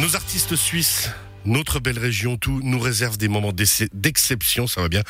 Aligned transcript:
Nos 0.00 0.14
artistes 0.14 0.54
suisses 0.54 1.10
notre 1.44 1.80
belle 1.80 1.98
région, 1.98 2.36
tout 2.36 2.60
nous 2.62 2.78
réserve 2.78 3.16
des 3.16 3.28
moments 3.28 3.52
d'exception, 3.52 4.66
ça 4.66 4.82
va 4.82 4.88
bien, 4.88 5.02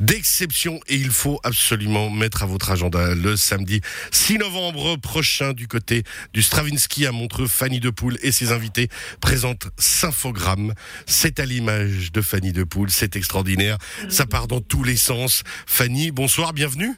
d'exception 0.00 0.80
et 0.88 0.94
il 0.94 1.10
faut 1.10 1.38
absolument 1.44 2.08
mettre 2.08 2.42
à 2.42 2.46
votre 2.46 2.70
agenda 2.70 3.14
le 3.14 3.36
samedi 3.36 3.82
6 4.10 4.38
novembre 4.38 4.96
prochain 4.96 5.52
du 5.52 5.68
côté 5.68 6.04
du 6.32 6.40
Stravinsky 6.40 7.04
à 7.06 7.12
Montreux. 7.12 7.46
Fanny 7.46 7.78
Depoule 7.78 8.16
et 8.22 8.32
ses 8.32 8.52
invités 8.52 8.88
présentent 9.20 9.68
Symphogramme. 9.76 10.72
C'est 11.04 11.40
à 11.40 11.44
l'image 11.44 12.10
de 12.12 12.22
Fanny 12.22 12.52
Depoule, 12.52 12.90
c'est 12.90 13.16
extraordinaire, 13.16 13.76
ça 14.08 14.24
part 14.24 14.46
dans 14.46 14.60
tous 14.60 14.84
les 14.84 14.96
sens. 14.96 15.42
Fanny, 15.66 16.10
bonsoir, 16.10 16.54
bienvenue. 16.54 16.92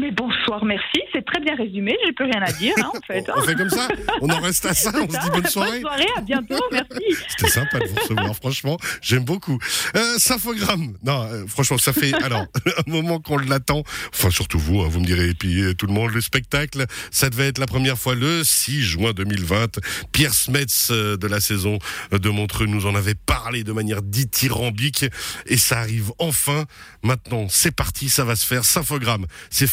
Mais 0.00 0.10
bonsoir, 0.10 0.64
merci. 0.64 1.00
Très 1.30 1.40
bien 1.40 1.54
résumé. 1.56 1.96
J'ai 2.04 2.12
plus 2.12 2.24
rien 2.26 2.42
à 2.42 2.52
dire, 2.52 2.74
hein, 2.78 2.90
en 2.94 3.00
fait. 3.06 3.24
on 3.34 3.42
fait 3.42 3.54
comme 3.54 3.70
ça. 3.70 3.88
On 4.20 4.28
en 4.28 4.40
reste 4.40 4.66
à 4.66 4.74
ça. 4.74 4.92
On 4.94 5.08
se 5.08 5.18
dit 5.20 5.30
bonne 5.30 5.46
soirée. 5.46 5.70
Bonne 5.72 5.80
soirée. 5.80 6.06
À 6.16 6.20
bientôt. 6.20 6.62
Merci. 6.70 7.24
C'était 7.28 7.50
sympa 7.50 7.78
de 7.78 7.86
vous 7.86 7.96
recevoir. 7.96 8.36
Franchement, 8.36 8.76
j'aime 9.00 9.24
beaucoup. 9.24 9.58
Euh, 9.96 10.18
Symphogramme. 10.18 10.94
Non, 11.02 11.22
euh, 11.24 11.46
franchement, 11.46 11.78
ça 11.78 11.92
fait 11.92 12.12
alors 12.22 12.46
un 12.66 12.90
moment 12.90 13.20
qu'on 13.20 13.38
l'attend. 13.38 13.82
Enfin, 14.14 14.30
surtout 14.30 14.58
vous. 14.58 14.80
Hein, 14.80 14.88
vous 14.90 15.00
me 15.00 15.06
direz. 15.06 15.30
Et 15.30 15.34
puis 15.34 15.62
euh, 15.62 15.74
tout 15.74 15.86
le 15.86 15.92
monde. 15.92 16.10
Le 16.12 16.20
spectacle, 16.20 16.86
ça 17.10 17.30
devait 17.30 17.48
être 17.48 17.58
la 17.58 17.66
première 17.66 17.98
fois 17.98 18.14
le 18.14 18.44
6 18.44 18.82
juin 18.82 19.12
2020. 19.12 19.80
Pierre 20.12 20.34
Smets 20.34 20.66
euh, 20.90 21.16
de 21.16 21.26
la 21.26 21.40
saison 21.40 21.78
de 22.12 22.28
Montreux 22.30 22.66
nous 22.66 22.86
en 22.86 22.94
avait 22.94 23.14
parlé 23.14 23.64
de 23.64 23.72
manière 23.72 24.02
dithyrambique 24.02 25.06
et 25.46 25.56
ça 25.56 25.78
arrive 25.78 26.12
enfin. 26.18 26.64
Maintenant, 27.02 27.46
c'est 27.48 27.74
parti. 27.74 28.08
Ça 28.08 28.24
va 28.24 28.36
se 28.36 28.46
faire. 28.46 28.64
Symphogramme. 28.64 29.26
C'est 29.50 29.68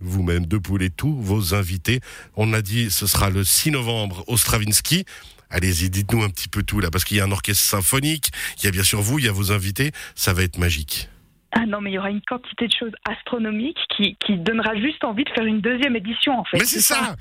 vous-même, 0.00 0.46
de 0.46 0.58
Poule 0.58 0.82
et 0.82 0.90
tous 0.96 1.20
vos 1.20 1.54
invités. 1.54 2.00
On 2.36 2.52
a 2.52 2.62
dit 2.62 2.90
ce 2.90 3.06
sera 3.06 3.30
le 3.30 3.44
6 3.44 3.72
novembre 3.72 4.24
au 4.26 4.36
Stravinsky. 4.36 5.04
Allez-y, 5.50 5.90
dites-nous 5.90 6.22
un 6.22 6.30
petit 6.30 6.48
peu 6.48 6.62
tout 6.62 6.80
là, 6.80 6.90
parce 6.90 7.04
qu'il 7.04 7.18
y 7.18 7.20
a 7.20 7.24
un 7.24 7.30
orchestre 7.30 7.62
symphonique, 7.62 8.30
il 8.58 8.64
y 8.64 8.68
a 8.68 8.70
bien 8.70 8.82
sûr 8.82 9.02
vous, 9.02 9.18
il 9.18 9.26
y 9.26 9.28
a 9.28 9.32
vos 9.32 9.52
invités, 9.52 9.92
ça 10.14 10.32
va 10.32 10.42
être 10.42 10.56
magique. 10.56 11.10
Ah 11.54 11.66
non, 11.66 11.80
mais 11.82 11.90
il 11.90 11.94
y 11.94 11.98
aura 11.98 12.10
une 12.10 12.22
quantité 12.22 12.66
de 12.66 12.72
choses 12.72 12.92
astronomiques 13.08 13.78
qui, 13.94 14.16
qui 14.24 14.36
donnera 14.38 14.74
juste 14.74 15.04
envie 15.04 15.24
de 15.24 15.30
faire 15.30 15.44
une 15.44 15.60
deuxième 15.60 15.96
édition, 15.96 16.38
en 16.38 16.44
fait. 16.44 16.58
Mais 16.58 16.64
c'est 16.64 16.80
ça, 16.80 17.14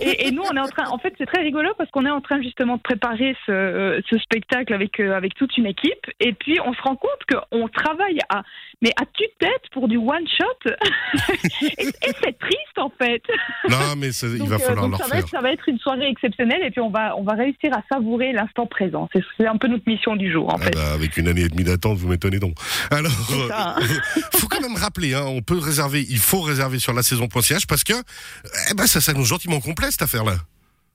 et, 0.00 0.30
nous, 0.32 0.42
on 0.42 0.54
est 0.54 0.60
en 0.60 0.68
train. 0.68 0.84
En 0.90 0.98
fait, 0.98 1.14
c'est 1.16 1.26
très 1.26 1.42
rigolo 1.42 1.70
parce 1.78 1.90
qu'on 1.90 2.04
est 2.04 2.10
en 2.10 2.20
train 2.20 2.42
justement 2.42 2.76
de 2.76 2.82
préparer 2.82 3.36
ce, 3.46 3.52
euh, 3.52 4.00
ce 4.10 4.18
spectacle 4.18 4.74
avec, 4.74 5.00
euh, 5.00 5.16
avec 5.16 5.34
toute 5.34 5.56
une 5.56 5.66
équipe. 5.66 6.06
Et 6.20 6.32
puis, 6.32 6.58
on 6.64 6.74
se 6.74 6.82
rend 6.82 6.96
compte 6.96 7.10
qu'on 7.28 7.68
travaille 7.68 8.18
à, 8.28 8.42
mais 8.82 8.92
à 9.00 9.06
tue-tête 9.06 9.62
pour 9.72 9.88
du 9.88 9.96
one-shot. 9.96 10.70
et, 11.78 11.88
c'est 12.22 12.38
triste, 12.38 12.78
en 12.78 12.92
fait. 13.00 13.22
Non, 13.68 13.96
mais 13.96 14.08
il 14.08 14.48
va 14.48 14.56
euh, 14.56 14.58
falloir 14.58 14.88
leur 14.88 14.98
ça 14.98 15.04
faire. 15.04 15.14
Va 15.14 15.20
être, 15.20 15.28
ça 15.28 15.40
va 15.40 15.52
être 15.52 15.68
une 15.68 15.78
soirée 15.78 16.08
exceptionnelle 16.08 16.62
et 16.62 16.70
puis 16.70 16.80
on 16.80 16.90
va, 16.90 17.16
on 17.16 17.22
va 17.22 17.32
réussir 17.32 17.70
à 17.72 17.82
savourer 17.90 18.32
l'instant 18.32 18.66
présent. 18.66 19.08
C'est 19.38 19.46
un 19.46 19.56
peu 19.56 19.68
notre 19.68 19.88
mission 19.88 20.16
du 20.16 20.30
jour, 20.30 20.48
en 20.52 20.58
ah 20.60 20.64
fait. 20.64 20.74
Bah, 20.74 20.92
avec 20.92 21.16
une 21.16 21.28
année 21.28 21.42
et 21.42 21.48
demie 21.48 21.64
d'attente, 21.64 21.96
vous 21.96 22.08
m'étonnez 22.08 22.38
donc. 22.38 22.54
Alors. 22.90 23.10
faut 24.34 24.48
quand 24.48 24.60
même 24.60 24.76
rappeler, 24.76 25.14
hein, 25.14 25.24
on 25.26 25.42
peut 25.42 25.58
réserver, 25.58 26.06
il 26.08 26.18
faut 26.18 26.40
réserver 26.40 26.78
sur 26.78 26.92
la 26.92 27.02
saison.ch 27.02 27.66
parce 27.66 27.84
que 27.84 27.94
eh 28.70 28.74
ben, 28.74 28.86
ça 28.86 29.00
s'annonce 29.00 29.26
gentiment 29.26 29.60
complet 29.60 29.90
cette 29.90 30.02
affaire-là. 30.02 30.36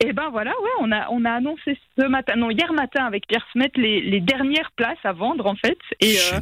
Et 0.01 0.07
eh 0.09 0.13
ben 0.13 0.27
voilà, 0.29 0.51
ouais, 0.51 0.69
on 0.81 0.91
a 0.91 1.07
on 1.09 1.23
a 1.23 1.31
annoncé 1.31 1.79
ce 1.97 2.05
matin, 2.05 2.35
non 2.35 2.49
hier 2.49 2.73
matin 2.73 3.05
avec 3.05 3.25
Pierre 3.27 3.47
Smet 3.53 3.71
les, 3.77 4.01
les 4.01 4.19
dernières 4.19 4.71
places 4.75 4.97
à 5.05 5.13
vendre 5.13 5.45
en 5.45 5.55
fait. 5.55 5.77
Et, 6.01 6.17
euh, 6.17 6.39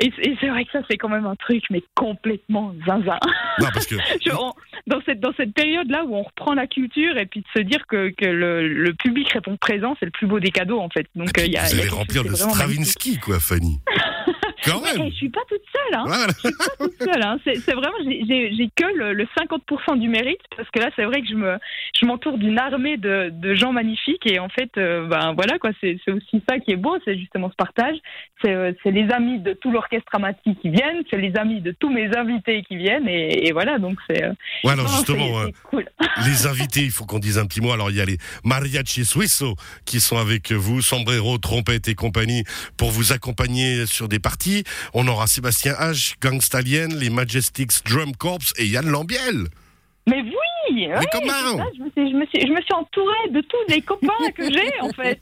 et, 0.00 0.10
c'est 0.40 0.48
vrai 0.48 0.64
que 0.64 0.72
ça 0.72 0.80
c'est 0.90 0.96
quand 0.96 1.08
même 1.08 1.24
un 1.24 1.36
truc 1.36 1.62
mais 1.70 1.80
complètement 1.94 2.74
zinzin. 2.84 3.20
Non 3.60 3.68
parce 3.72 3.86
que 3.86 3.94
dans 4.88 5.00
cette 5.06 5.20
dans 5.20 5.32
cette 5.36 5.54
période 5.54 5.88
là 5.88 6.04
où 6.04 6.16
on 6.16 6.24
reprend 6.24 6.54
la 6.54 6.66
culture 6.66 7.16
et 7.18 7.26
puis 7.26 7.42
de 7.42 7.46
se 7.56 7.62
dire 7.62 7.86
que, 7.86 8.10
que 8.10 8.26
le, 8.26 8.66
le 8.66 8.92
public 8.94 9.28
répond 9.28 9.56
présent, 9.56 9.94
c'est 10.00 10.06
le 10.06 10.10
plus 10.10 10.26
beau 10.26 10.40
des 10.40 10.50
cadeaux 10.50 10.80
en 10.80 10.88
fait. 10.88 11.06
Donc 11.14 11.30
il 11.36 11.52
y 11.52 11.56
a, 11.56 11.66
vous 11.66 11.78
allez 11.78 11.88
remplir 11.88 12.24
le 12.24 12.34
Stravinsky 12.34 13.18
quoi, 13.18 13.38
Fanny. 13.38 13.78
Quand 14.64 14.80
même. 14.80 15.10
je 15.10 15.14
suis 15.14 15.28
pas 15.28 15.40
toute 15.48 15.62
seule. 15.72 15.98
Hein. 15.98 16.26
Je 16.28 16.48
suis 16.48 16.56
pas 16.56 16.84
toute 16.84 17.02
seule. 17.02 17.22
Hein. 17.22 17.38
C'est 17.44 17.74
vraiment, 17.74 17.98
j'ai 18.04 18.70
que 18.74 18.84
le, 18.94 19.12
le 19.12 19.24
50% 19.38 19.98
du 19.98 20.08
mérite 20.08 20.40
parce 20.56 20.68
que 20.70 20.80
là, 20.80 20.90
c'est 20.96 21.04
vrai 21.04 21.20
que 21.20 21.28
je 21.28 21.34
me, 21.34 21.56
je 21.98 22.06
m'entoure 22.06 22.38
d'une 22.38 22.58
armée 22.58 22.96
de, 22.96 23.30
de, 23.32 23.54
gens 23.54 23.72
magnifiques 23.72 24.26
et 24.26 24.38
en 24.38 24.48
fait, 24.48 24.70
euh, 24.76 25.06
ben 25.06 25.32
voilà 25.34 25.58
quoi, 25.58 25.70
c'est 25.80 25.98
aussi 26.08 26.42
ça 26.48 26.58
qui 26.58 26.72
est 26.72 26.76
beau, 26.76 26.96
c'est 27.04 27.18
justement 27.18 27.50
ce 27.50 27.56
partage. 27.56 27.96
C'est 28.42 28.52
euh, 28.52 28.72
les 28.84 29.10
amis 29.10 29.38
de 29.40 29.52
tout 29.52 29.70
l'orchestre 29.70 30.06
dramatique 30.12 30.60
qui 30.60 30.70
viennent, 30.70 31.02
c'est 31.10 31.16
les 31.16 31.36
amis 31.36 31.60
de 31.60 31.72
tous 31.72 31.90
mes 31.90 32.08
invités 32.16 32.62
qui 32.62 32.76
viennent 32.76 33.08
et, 33.08 33.48
et 33.48 33.52
voilà 33.52 33.78
donc 33.78 33.98
c'est. 34.08 34.24
Euh, 34.24 34.32
ouais, 34.64 34.72
alors 34.72 34.88
justement, 34.88 35.44
cool. 35.64 35.86
les 36.26 36.46
invités, 36.46 36.82
il 36.82 36.90
faut 36.90 37.04
qu'on 37.04 37.18
dise 37.18 37.38
un 37.38 37.46
petit 37.46 37.60
mot. 37.60 37.72
Alors 37.72 37.90
il 37.90 37.96
y 37.96 38.00
a 38.00 38.04
les 38.04 38.18
mariachi 38.44 39.04
suisso 39.04 39.54
qui 39.84 40.00
sont 40.00 40.16
avec 40.16 40.52
vous, 40.52 40.82
sombrero, 40.82 41.38
trompette 41.38 41.88
et 41.88 41.94
compagnie 41.94 42.44
pour 42.76 42.90
vous 42.90 43.12
accompagner 43.12 43.86
sur 43.86 44.08
des 44.08 44.18
parties 44.18 44.47
on 44.94 45.06
aura 45.08 45.26
Sébastien 45.26 45.72
H, 45.74 46.14
Gangstalien, 46.20 46.88
les 46.88 47.10
Majestics 47.10 47.84
Drum 47.84 48.14
Corps 48.16 48.38
et 48.56 48.66
Yann 48.66 48.88
Lambiel. 48.88 49.48
Mais 50.08 50.22
oui 50.22 50.86
Mais 50.88 51.06
comment 51.12 51.32
je, 51.76 51.82
me 51.82 51.90
suis, 51.90 52.10
je, 52.10 52.16
me 52.16 52.26
suis, 52.26 52.46
je 52.46 52.52
me 52.52 52.60
suis 52.62 52.74
entourée 52.74 53.30
de 53.30 53.40
tous 53.42 53.56
les 53.68 53.82
copains 53.82 54.30
que 54.34 54.44
j'ai, 54.44 54.80
en 54.80 54.90
fait. 54.90 55.20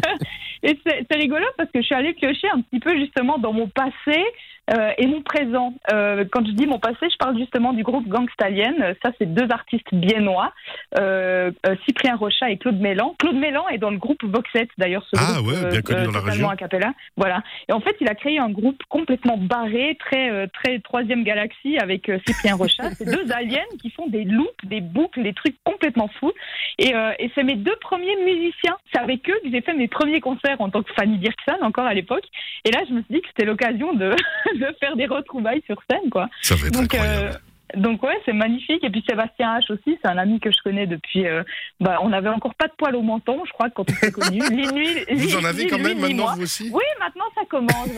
et 0.62 0.78
c'est 0.84 1.16
rigolo 1.16 1.44
parce 1.56 1.70
que 1.70 1.80
je 1.80 1.86
suis 1.86 1.94
allée 1.94 2.14
piocher 2.14 2.48
un 2.54 2.60
petit 2.62 2.80
peu 2.80 2.96
justement 2.98 3.38
dans 3.38 3.52
mon 3.52 3.68
passé 3.68 4.24
euh, 4.70 4.90
et 4.96 5.06
mon 5.06 5.22
présent. 5.22 5.74
Euh, 5.92 6.24
quand 6.30 6.46
je 6.46 6.52
dis 6.52 6.66
mon 6.66 6.78
passé, 6.78 6.96
je 7.02 7.16
parle 7.18 7.38
justement 7.38 7.72
du 7.72 7.82
groupe 7.82 8.08
Gangstalien. 8.08 8.74
Ça, 9.02 9.12
c'est 9.18 9.32
deux 9.32 9.48
artistes 9.50 9.92
biennois, 9.92 10.52
euh, 10.98 11.50
euh, 11.66 11.76
Cyprien 11.84 12.16
Rochat 12.16 12.50
et 12.50 12.56
Claude 12.56 12.80
Mélan. 12.80 13.14
Claude 13.18 13.36
Mélan 13.36 13.68
est 13.68 13.78
dans 13.78 13.90
le 13.90 13.98
groupe 13.98 14.24
Voxette, 14.24 14.70
d'ailleurs, 14.78 15.04
ce 15.12 15.16
ah, 15.18 15.40
groupe 15.40 15.48
ouais, 15.48 15.70
bien 15.70 15.82
connu 15.82 16.04
dans 16.04 16.12
la 16.12 16.20
région. 16.20 16.48
a 16.48 16.56
cappella. 16.56 16.92
Voilà. 17.16 17.42
Et 17.68 17.72
en 17.72 17.80
fait, 17.80 17.96
il 18.00 18.08
a 18.08 18.14
créé 18.14 18.38
un 18.38 18.50
groupe 18.50 18.82
complètement 18.88 19.36
barré, 19.36 19.96
très 20.00 20.48
très 20.48 20.80
troisième 20.80 21.24
galaxie 21.24 21.78
avec 21.78 22.10
Cyprien 22.26 22.56
Rochat. 22.56 22.90
c'est 22.92 23.04
deux 23.04 23.30
aliens 23.32 23.60
qui 23.80 23.90
font 23.90 24.06
des 24.06 24.24
loops, 24.24 24.64
des 24.64 24.80
boucles, 24.80 25.22
des 25.22 25.34
trucs 25.34 25.56
complètement 25.64 26.08
fous. 26.20 26.32
Et, 26.78 26.92
et 27.18 27.30
c'est 27.34 27.44
mes 27.44 27.56
deux 27.56 27.76
premiers 27.80 28.16
musiciens. 28.24 28.76
C'est 28.92 29.00
avec 29.00 29.28
eux 29.28 29.38
que 29.42 29.50
j'ai 29.50 29.60
fait 29.60 29.74
mes 29.74 29.88
premiers 29.88 30.20
concerts 30.20 30.60
en 30.60 30.70
tant 30.70 30.82
que 30.82 30.92
Fanny 30.94 31.18
Dirksen, 31.18 31.62
encore 31.62 31.86
à 31.86 31.94
l'époque. 31.94 32.24
Et 32.64 32.70
là, 32.70 32.80
je 32.88 32.94
me 32.94 33.02
suis 33.02 33.14
dit 33.14 33.20
que 33.20 33.28
c'était 33.28 33.46
l'occasion 33.46 33.92
de 33.94 34.14
de 34.58 34.76
faire 34.80 34.96
des 34.96 35.06
retrouvailles 35.06 35.62
sur 35.66 35.76
scène, 35.90 36.10
quoi. 36.10 36.28
Ça 36.42 36.54
va 36.54 36.66
être 36.66 36.74
donc, 36.74 36.94
incroyable. 36.94 37.34
Euh, 37.34 37.38
donc 37.76 38.02
ouais, 38.02 38.16
c'est 38.24 38.32
magnifique. 38.32 38.84
Et 38.84 38.90
puis 38.90 39.04
Sébastien 39.08 39.58
H 39.58 39.72
aussi, 39.72 39.98
c'est 40.02 40.08
un 40.08 40.18
ami 40.18 40.40
que 40.40 40.50
je 40.50 40.58
connais 40.62 40.86
depuis. 40.86 41.26
Euh, 41.26 41.42
bah, 41.80 41.98
on 42.02 42.10
n'avait 42.10 42.28
encore 42.28 42.54
pas 42.54 42.68
de 42.68 42.72
poils 42.76 42.94
au 42.94 43.02
menton, 43.02 43.42
je 43.44 43.52
crois, 43.52 43.70
quand 43.70 43.90
on 43.90 43.94
s'est 43.94 44.12
connus. 44.12 44.40
vous 45.12 45.36
en 45.36 45.44
avez 45.44 45.66
quand 45.66 45.78
même 45.78 45.98
maintenant 45.98 46.34
vous 46.34 46.42
aussi. 46.42 46.70
Oui, 46.72 46.84
maintenant 47.00 47.24
ça 47.34 47.42
commence. 47.48 47.88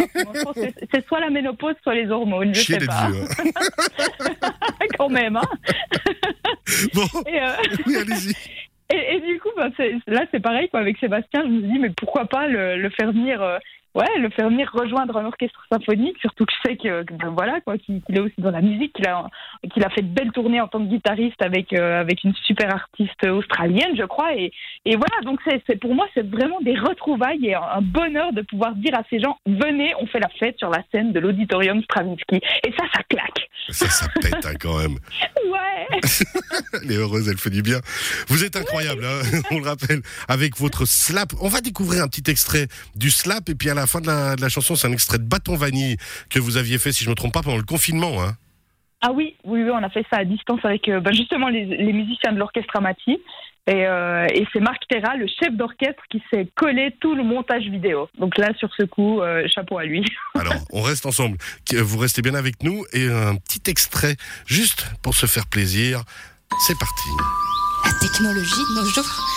c'est 0.93 1.07
soit 1.07 1.21
la 1.21 1.31
ménopause, 1.31 1.75
soit 1.83 1.95
les 1.95 2.09
hormones. 2.09 2.55
Je 2.55 2.61
sais 2.61 2.87
pas. 2.87 3.11
Vieux, 3.11 3.23
hein. 3.23 4.51
quand 4.99 5.09
même. 5.09 5.37
Hein. 5.37 5.49
bon. 6.95 7.07
Euh, 7.27 7.53
oui, 7.87 7.97
allez-y. 7.97 8.35
Et, 8.89 9.21
du 9.21 9.41
coup, 9.41 9.49
bah, 9.57 9.69
là, 10.07 10.23
c'est 10.31 10.41
pareil 10.41 10.69
quoi, 10.69 10.81
avec 10.81 10.97
Sébastien. 10.99 11.43
Je 11.43 11.49
me 11.49 11.61
dis, 11.63 11.79
mais 11.81 11.91
pourquoi 11.91 12.27
pas 12.27 12.47
le, 12.47 12.77
le 12.77 12.91
faire 12.91 13.11
venir 13.13 13.43
ouais, 13.97 14.19
le 14.19 14.31
faire 14.31 14.49
venir 14.49 14.71
rejoindre 14.73 15.17
un 15.17 15.25
orchestre 15.25 15.61
symphonique, 15.73 16.17
surtout 16.21 16.45
que 16.45 16.53
je 16.53 16.71
sais 16.71 16.77
que, 16.77 17.03
ben 17.13 17.31
voilà 17.31 17.61
quoi, 17.63 17.79
qu'il 17.79 18.03
est 18.11 18.21
aussi 18.21 18.35
dans 18.39 18.51
la 18.51 18.61
musique, 18.61 18.93
qu'il 18.93 19.09
a, 19.09 19.27
qu'il 19.73 19.83
a 19.85 19.91
fait 19.91 20.03
de 20.03 20.09
belles 20.09 20.33
tournées 20.33 20.61
en 20.61 20.69
tant 20.69 20.79
que 20.79 20.89
guitariste 20.89 21.41
avec 21.41 21.73
euh, 21.73 22.01
avec 22.01 22.23
une 22.23 22.35
super 22.35 22.73
artiste 22.73 23.27
australienne, 23.27 23.97
je 23.97 24.05
crois, 24.05 24.35
et, 24.35 24.53
et 24.85 24.97
voilà, 24.97 25.23
donc 25.25 25.41
c'est, 25.47 25.81
pour 25.81 25.95
moi 25.95 26.07
c'est 26.15 26.29
vraiment 26.29 26.61
des 26.61 26.79
retrouvailles 26.79 27.47
et 27.47 27.55
un, 27.55 27.81
bonheur 27.81 28.33
de 28.33 28.43
pouvoir 28.43 28.75
dire 28.75 28.95
à 28.95 29.03
ces 29.09 29.19
gens 29.19 29.39
venez, 29.47 29.95
on 30.01 30.07
fait 30.07 30.21
la 30.21 30.29
fête 30.39 30.59
sur 30.59 30.71
la 30.71 30.83
scène 30.93 31.13
de 31.13 31.21
l'auditorium 31.21 31.83
Stravinsky, 31.83 32.37
et 32.37 32.73
ça, 32.79 32.85
ça 32.95 33.03
claque. 33.09 33.49
Ça, 33.71 33.89
ça 33.89 34.07
pète 34.21 34.45
hein, 34.45 34.55
quand 34.61 34.79
même. 34.79 34.99
Ouais. 35.47 36.01
elle 36.83 36.91
est 36.91 36.97
heureuse, 36.97 37.29
elle 37.29 37.39
fait 37.39 37.51
du 37.51 37.63
bien. 37.63 37.81
Vous 38.29 38.43
êtes 38.43 38.57
incroyable, 38.57 39.05
hein, 39.05 39.41
on 39.51 39.59
le 39.59 39.65
rappelle, 39.65 40.03
avec 40.29 40.57
votre 40.57 40.87
slap. 40.87 41.33
On 41.41 41.49
va 41.49 41.61
découvrir 41.61 42.03
un 42.03 42.09
petit 42.09 42.29
extrait 42.29 42.67
du 42.97 43.11
slap 43.11 43.49
et 43.49 43.55
puis 43.55 43.71
à 43.71 43.75
la 43.75 43.86
fin 43.87 44.01
de 44.01 44.07
la, 44.07 44.49
chanson, 44.49 44.77
c'est 44.77 44.87
un 44.87 44.93
extrait 44.93 45.19
de 45.19 45.25
Bâton 45.25 45.57
Vanille 45.57 45.97
que 46.31 46.39
vous 46.39 46.57
aviez 46.57 46.79
fait, 46.79 46.93
si 46.93 47.05
je 47.05 47.09
ne 47.09 47.13
me 47.13 47.17
trompe 47.17 47.33
pas, 47.33 47.43
pendant 47.43 47.57
le 47.57 47.63
confinement. 47.63 48.23
Hein. 48.23 48.33
Ah 49.03 49.13
oui, 49.13 49.37
oui, 49.45 49.63
oui, 49.63 49.71
on 49.73 49.83
a 49.83 49.91
fait 49.91 50.05
ça 50.11 50.19
à 50.19 50.25
distance 50.25 50.61
avec 50.65 50.89
euh, 50.89 51.01
bah, 51.01 51.13
justement 51.13 51.49
les, 51.49 51.93
musiciens 51.93 52.33
de 52.33 52.39
l'orchestre 52.39 52.77
Amati. 52.77 53.21
Et, 53.69 53.85
euh, 53.85 54.27
et 54.33 54.47
c'est 54.53 54.61
Marc 54.61 54.83
Terra, 54.89 55.17
le 55.17 55.27
chef 55.27 55.53
d'orchestre, 55.55 56.03
qui 56.09 56.23
s'est 56.33 56.47
collé 56.55 56.95
tout 57.01 57.15
le 57.15 57.25
montage 57.25 57.65
vidéo. 57.65 58.09
Donc 58.19 58.39
là, 58.39 58.53
sur 58.59 58.69
ce 58.79 58.85
coup, 58.85 59.21
euh, 59.21 59.47
chapeau 59.49 59.79
à 59.79 59.85
lui. 59.85 60.05
Alors, 60.39 60.55
on 60.73 60.83
reste 60.83 61.05
ensemble. 61.05 61.37
Vous 61.73 61.99
restez 61.99 62.23
bien 62.23 62.35
avec 62.35 62.63
nous. 62.63 62.85
Et 62.93 63.09
un 63.09 63.35
petit 63.37 63.69
extrait, 63.69 64.17
juste 64.47 64.87
pour 65.03 65.15
se 65.15 65.27
faire 65.27 65.47
plaisir. 65.47 66.03
C'est 66.67 66.79
parti. 66.79 67.09
La 67.85 67.93
technologie 68.01 68.63
de 68.71 68.81
nos 68.81 68.87
jours 68.87 69.36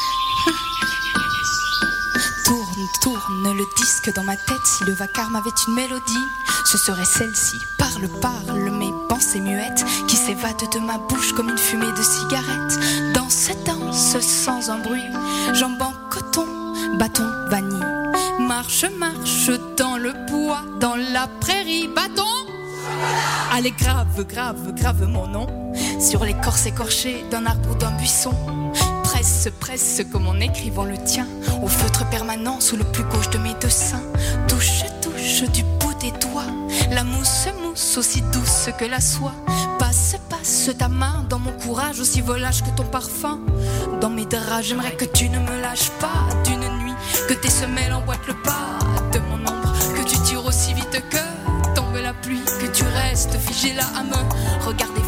tourne 3.01 3.57
le 3.57 3.65
disque 3.77 4.13
dans 4.15 4.23
ma 4.23 4.35
tête. 4.35 4.65
Si 4.65 4.83
le 4.85 4.93
vacarme 4.93 5.35
avait 5.35 5.49
une 5.67 5.75
mélodie, 5.75 6.27
ce 6.65 6.77
serait 6.77 7.05
celle-ci. 7.05 7.57
Parle, 7.77 8.07
parle, 8.21 8.69
mes 8.71 8.91
pensées 9.07 9.39
muettes 9.39 9.85
qui 10.07 10.15
s'évadent 10.15 10.71
de 10.73 10.79
ma 10.79 10.97
bouche 10.97 11.33
comme 11.33 11.49
une 11.49 11.57
fumée 11.57 11.91
de 11.91 12.01
cigarette. 12.01 13.13
Dans 13.13 13.29
cette 13.29 13.63
danse 13.65 14.19
sans 14.19 14.69
un 14.69 14.79
bruit, 14.79 15.09
jambes 15.53 15.81
en 15.81 15.93
coton, 16.09 16.45
bâton 16.97 17.29
vanille 17.49 17.85
Marche, 18.39 18.85
marche 18.97 19.51
dans 19.77 19.97
le 19.97 20.13
bois, 20.29 20.61
dans 20.79 20.95
la 20.95 21.27
prairie, 21.39 21.87
bâton. 21.87 22.23
Allez, 23.51 23.71
grave, 23.71 24.25
grave, 24.27 24.73
grave 24.73 25.07
mon 25.07 25.27
nom 25.27 25.47
sur 25.99 26.23
l'écorce 26.23 26.65
écorchée 26.65 27.25
d'un 27.29 27.45
arbre 27.45 27.71
ou 27.71 27.75
d'un 27.75 27.91
buisson. 27.91 28.33
Presse, 29.19 29.49
presse 29.59 30.01
comme 30.13 30.27
en 30.27 30.39
écrivant 30.39 30.85
le 30.85 30.97
tien 30.97 31.27
au 31.61 31.67
feutre 31.67 32.09
permanent 32.09 32.61
sous 32.61 32.77
le 32.77 32.85
plus 32.85 33.03
gauche 33.03 33.29
de 33.29 33.37
mes 33.37 33.53
deux 33.59 33.69
seins. 33.69 34.01
Touche, 34.47 34.85
touche 35.01 35.43
du 35.51 35.61
bout 35.63 35.93
des 35.99 36.11
doigts 36.25 36.45
la 36.91 37.03
mousse, 37.03 37.49
mousse 37.61 37.97
aussi 37.97 38.21
douce 38.31 38.69
que 38.79 38.85
la 38.85 39.01
soie. 39.01 39.33
Passe, 39.77 40.15
passe 40.29 40.69
ta 40.77 40.87
main 40.87 41.25
dans 41.27 41.37
mon 41.37 41.51
courage 41.51 41.99
aussi 41.99 42.21
volage 42.21 42.63
que 42.63 42.69
ton 42.69 42.85
parfum. 42.85 43.41
Dans 43.99 44.09
mes 44.09 44.25
draps, 44.25 44.67
j'aimerais 44.67 44.95
que 44.95 45.03
tu 45.03 45.27
ne 45.27 45.39
me 45.39 45.59
lâches 45.59 45.91
pas 45.99 46.33
d'une 46.45 46.61
nuit, 46.81 46.95
que 47.27 47.33
tes 47.33 47.49
semelles 47.49 47.91
emboîtent 47.91 48.25
le 48.25 48.35
pas 48.35 48.79
de 49.11 49.19
mon 49.19 49.41
ombre, 49.41 49.73
que 49.97 50.09
tu 50.09 50.17
tires 50.19 50.45
aussi 50.45 50.73
vite 50.73 51.03
que 51.09 51.75
tombe 51.75 51.97
la 52.01 52.13
pluie, 52.13 52.45
que 52.61 52.67
tu 52.67 52.85
restes 52.85 53.37
figé 53.37 53.73
là 53.73 53.83
à 53.97 54.03
me 54.03 54.65
regarder 54.65 55.01